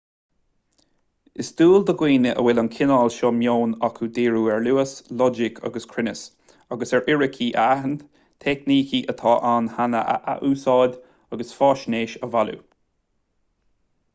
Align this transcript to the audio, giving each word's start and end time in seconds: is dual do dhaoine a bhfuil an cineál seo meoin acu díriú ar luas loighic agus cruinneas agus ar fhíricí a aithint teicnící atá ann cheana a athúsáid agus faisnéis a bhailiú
is 1.41 1.51
dual 1.57 1.83
do 1.89 1.93
dhaoine 1.97 2.23
a 2.29 2.43
bhfuil 2.45 2.61
an 2.61 2.69
cineál 2.75 3.11
seo 3.15 3.29
meoin 3.41 3.75
acu 3.87 4.07
díriú 4.15 4.41
ar 4.53 4.63
luas 4.67 4.93
loighic 5.19 5.61
agus 5.69 5.85
cruinneas 5.91 6.23
agus 6.77 6.95
ar 6.99 7.05
fhíricí 7.11 7.51
a 7.65 7.67
aithint 7.75 8.03
teicnící 8.47 9.03
atá 9.15 9.37
ann 9.53 9.69
cheana 9.77 10.01
a 10.17 10.19
athúsáid 10.37 10.99
agus 11.37 11.53
faisnéis 11.61 12.17
a 12.29 12.35
bhailiú 12.37 12.65